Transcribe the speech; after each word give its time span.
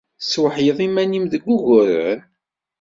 Tesweḥled 0.19 0.77
iman-nnem 0.87 1.25
deg 1.31 1.43
wuguren? 1.47 2.19